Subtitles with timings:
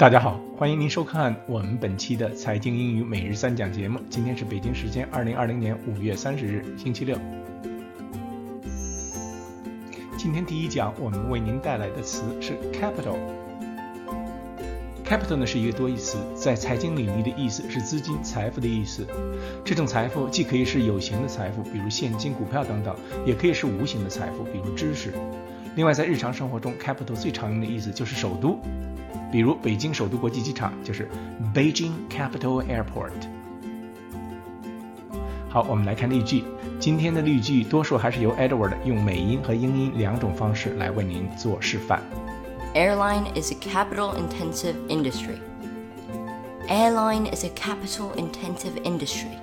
[0.00, 4.00] 大家好，欢迎您收看我们本期的财经英语每日三讲节目。
[4.08, 7.18] 今天是北京时间二零二零年五月三十日，星期六。
[10.16, 13.18] 今天第一讲，我们为您带来的词是 capital。
[15.04, 19.06] capital 呢是一个多义词，在财经领域的意思是资金、财富的意思。
[19.62, 22.96] 这种财富既可以是有形的财富，比如现金、股票等等，
[23.26, 25.12] 也可以是无形的财富，比如知识。
[25.76, 28.58] 另外，在日常生活中，capital 最常用的意思就是首都。
[29.30, 31.08] 比如北京首都国际机场就是
[31.54, 33.12] Beijing Capital Airport。
[35.48, 36.44] 好，我们来看例句。
[36.78, 42.02] 今天的例句多数还是由 Edward 用美音和英音两种方式来为您做示范。
[42.74, 45.38] Airline is a capital-intensive industry.
[46.68, 49.38] Airline is a capital-intensive industry.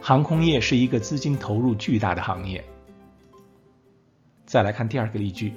[0.00, 2.64] 航空业是一个资金投入巨大的行业。
[4.46, 5.52] 再来看第二个例句。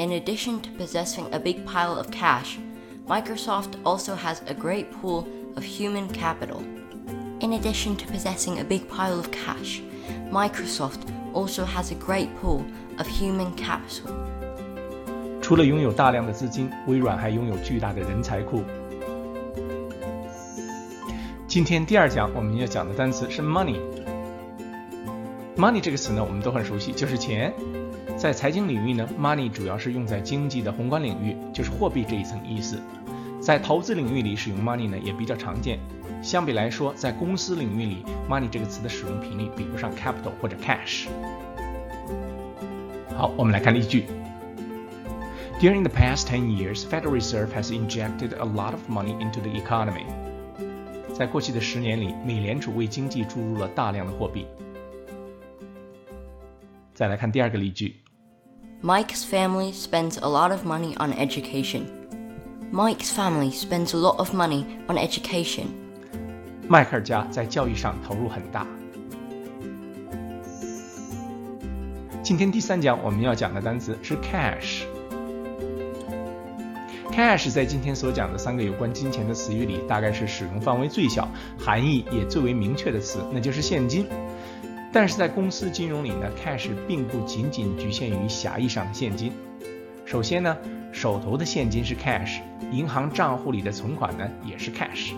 [0.00, 2.58] In addition to possessing a big pile of cash,
[3.08, 5.24] Microsoft also has a great pool
[5.56, 6.60] of human capital.
[7.40, 9.80] In addition to possessing a big pile of cash,
[10.30, 11.00] Microsoft
[11.32, 12.62] also has a great pool
[12.98, 14.12] of human capital.
[15.40, 18.62] 除了拥有大量的资金，微软还拥有巨大的人才库。
[21.46, 27.54] 今天第二讲我们要讲的单词是 money。money 这个词呢，我们都很熟悉，就是钱。
[28.21, 32.79] 在财经领域呢，money 主要是用在经济的宏观领域，就是货币这一层意思。
[33.41, 35.79] 在投资领域里使用 money 呢也比较常见。
[36.21, 41.07] 相比来说，在公司领域里，money 这个词的使用频率比不上 capital 或者 cash。
[43.17, 44.05] 好，我们来看例句。
[45.59, 50.05] During the past ten years, Federal Reserve has injected a lot of money into the economy.
[51.11, 54.45] 在过去的十年里，美联储为经济注入了大量的货币。
[56.93, 58.00] 再来看第二个例句。
[58.83, 61.85] Mike's family spends a lot of money on education.
[62.71, 65.67] Mike's family spends a lot of money on education.
[66.67, 68.65] 迈克尔家在教育上投入很大。
[72.23, 74.81] 今天第三讲我们要讲的单词是 cash。
[77.11, 84.07] cash 在今天所讲的三个有关金钱的词语里，大概是使用范围最小、含义也最为明确的词，那就是现金。
[84.93, 89.31] 但是在公司金融里呢，cash 并不仅仅局限于狭义上的现金。
[90.05, 90.57] 首先呢，
[90.91, 92.41] 手头的现金是 cash，
[92.71, 95.13] 银行账户里的存款呢也是 cash。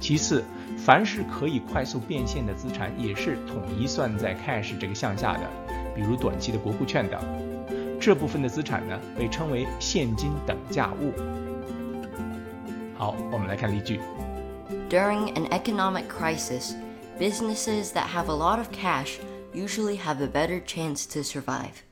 [0.00, 0.44] 其次，
[0.76, 5.40] 凡是可以快速变现的资产也是统一算在 cash 这个项下的，
[5.94, 7.20] 比如短期的国库券等。
[8.00, 11.12] 这部分的资产呢被称为现金等价物。
[12.96, 14.00] 好，我们来看例句。
[14.90, 16.74] During an economic crisis.
[17.19, 19.19] Businesses that have a lot of cash
[19.53, 21.83] usually have a better chance to survive.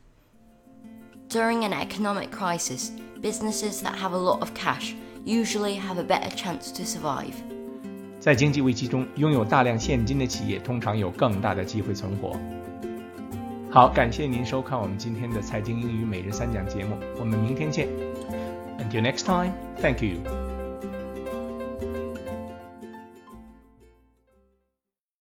[1.30, 2.92] During an economic crisis,
[3.22, 7.36] businesses that have a lot of cash usually have a better chance to survive.
[8.20, 12.36] 在经济危机中，拥有大量现金的企业通常有更大的机会存活。
[13.70, 17.88] 好，感谢您收看我们今天的财经英语每日三讲节目，我们明天见。
[18.78, 20.55] Until next time, thank you.